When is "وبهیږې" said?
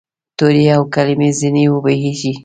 1.69-2.31